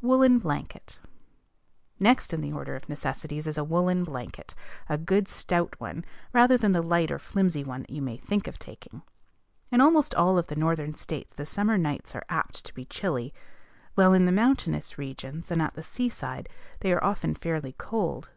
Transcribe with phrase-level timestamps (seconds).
[0.00, 1.00] WOOLLEN BLANKET.
[2.00, 4.54] Next in the order of necessities is a woollen blanket,
[4.88, 6.02] a good stout one,
[6.32, 9.02] rather than the light or flimsy one that you may think of taking.
[9.70, 13.34] In almost all of the Northern States the summer nights are apt to be chilly;
[13.96, 16.48] while in the mountainous regions, and at the seaside,
[16.80, 18.30] they are often fairly cold.